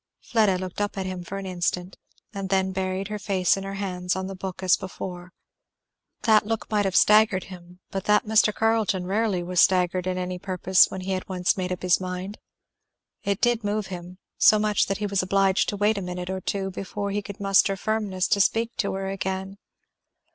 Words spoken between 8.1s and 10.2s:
Mr. Carleton rarely was staggered in